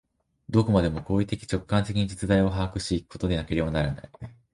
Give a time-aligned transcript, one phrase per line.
[0.49, 4.09] どこまでも行為的直観的に実在を把握し行くことでなければならない。